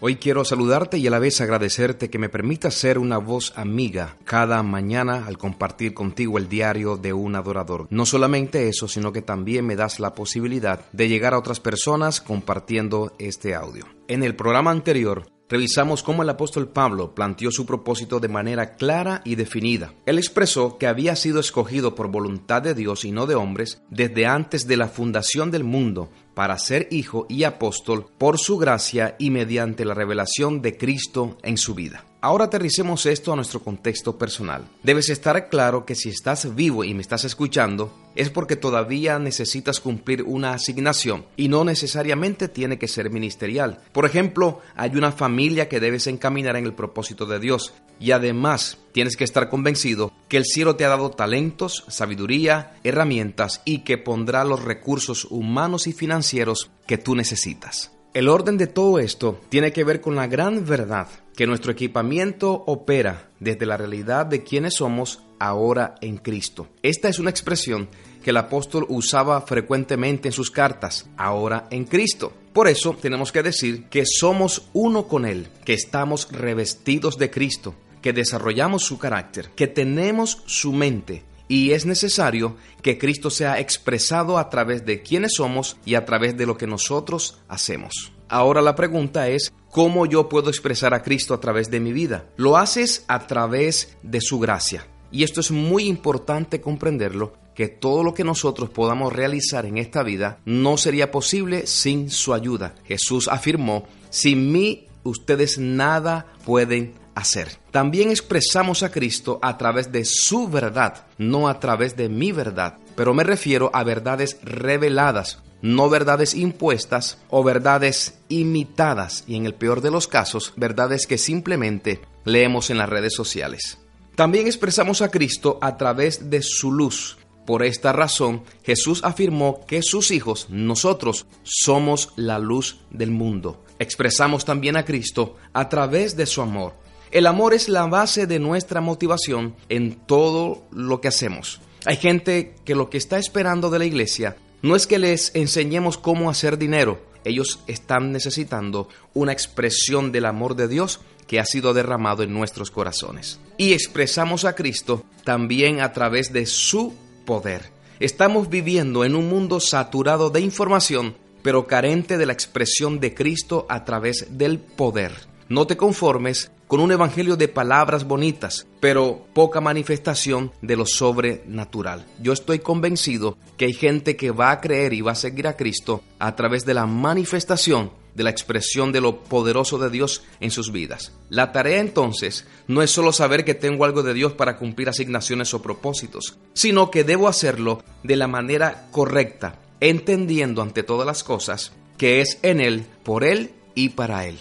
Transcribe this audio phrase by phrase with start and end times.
[0.00, 4.16] Hoy quiero saludarte y a la vez agradecerte que me permitas ser una voz amiga
[4.24, 7.88] cada mañana al compartir contigo el diario de un adorador.
[7.90, 12.20] No solamente eso, sino que también me das la posibilidad de llegar a otras personas
[12.20, 13.86] compartiendo este audio.
[14.06, 19.22] En el programa anterior revisamos cómo el apóstol Pablo planteó su propósito de manera clara
[19.24, 19.94] y definida.
[20.06, 24.26] Él expresó que había sido escogido por voluntad de Dios y no de hombres desde
[24.26, 29.30] antes de la fundación del mundo para ser hijo y apóstol por su gracia y
[29.30, 32.04] mediante la revelación de Cristo en su vida.
[32.20, 34.64] Ahora aterricemos esto a nuestro contexto personal.
[34.84, 39.80] Debes estar claro que si estás vivo y me estás escuchando, es porque todavía necesitas
[39.80, 43.80] cumplir una asignación y no necesariamente tiene que ser ministerial.
[43.90, 48.78] Por ejemplo, hay una familia que debes encaminar en el propósito de Dios y además
[48.98, 53.96] tienes que estar convencido que el cielo te ha dado talentos, sabiduría, herramientas y que
[53.96, 57.92] pondrá los recursos humanos y financieros que tú necesitas.
[58.12, 62.64] El orden de todo esto tiene que ver con la gran verdad que nuestro equipamiento
[62.66, 66.66] opera desde la realidad de quienes somos ahora en Cristo.
[66.82, 67.88] Esta es una expresión
[68.24, 72.32] que el apóstol usaba frecuentemente en sus cartas, ahora en Cristo.
[72.52, 77.76] Por eso tenemos que decir que somos uno con Él, que estamos revestidos de Cristo,
[78.00, 84.38] que desarrollamos su carácter, que tenemos su mente y es necesario que Cristo sea expresado
[84.38, 88.12] a través de quienes somos y a través de lo que nosotros hacemos.
[88.28, 92.26] Ahora la pregunta es, ¿cómo yo puedo expresar a Cristo a través de mi vida?
[92.36, 94.86] Lo haces a través de su gracia.
[95.10, 100.02] Y esto es muy importante comprenderlo, que todo lo que nosotros podamos realizar en esta
[100.02, 102.74] vida no sería posible sin su ayuda.
[102.84, 107.58] Jesús afirmó, sin mí ustedes nada pueden hacer.
[107.70, 112.78] También expresamos a Cristo a través de su verdad, no a través de mi verdad.
[112.96, 119.54] Pero me refiero a verdades reveladas, no verdades impuestas o verdades imitadas y en el
[119.54, 123.78] peor de los casos, verdades que simplemente leemos en las redes sociales.
[124.14, 127.18] También expresamos a Cristo a través de su luz.
[127.46, 133.64] Por esta razón, Jesús afirmó que sus hijos, nosotros, somos la luz del mundo.
[133.78, 136.74] Expresamos también a Cristo a través de su amor
[137.10, 141.60] el amor es la base de nuestra motivación en todo lo que hacemos.
[141.84, 145.96] Hay gente que lo que está esperando de la iglesia no es que les enseñemos
[145.98, 151.74] cómo hacer dinero, ellos están necesitando una expresión del amor de Dios que ha sido
[151.74, 153.38] derramado en nuestros corazones.
[153.58, 156.94] Y expresamos a Cristo también a través de su
[157.26, 157.70] poder.
[158.00, 163.66] Estamos viviendo en un mundo saturado de información, pero carente de la expresión de Cristo
[163.68, 165.12] a través del poder.
[165.48, 172.06] No te conformes con un evangelio de palabras bonitas, pero poca manifestación de lo sobrenatural.
[172.22, 175.56] Yo estoy convencido que hay gente que va a creer y va a seguir a
[175.56, 180.50] Cristo a través de la manifestación de la expresión de lo poderoso de Dios en
[180.50, 181.12] sus vidas.
[181.30, 185.54] La tarea entonces no es solo saber que tengo algo de Dios para cumplir asignaciones
[185.54, 191.72] o propósitos, sino que debo hacerlo de la manera correcta, entendiendo ante todas las cosas
[191.96, 194.38] que es en Él, por Él y para Él.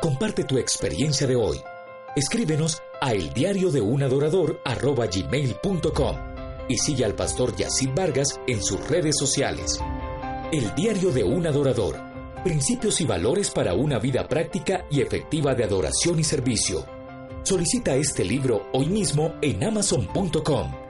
[0.00, 1.60] Comparte tu experiencia de hoy.
[2.16, 6.16] Escríbenos a el diario de un adorador gmail.com
[6.68, 9.78] y sigue al pastor Yacid Vargas en sus redes sociales.
[10.52, 12.00] El diario de un adorador.
[12.42, 16.86] Principios y valores para una vida práctica y efectiva de adoración y servicio.
[17.42, 20.89] Solicita este libro hoy mismo en amazon.com.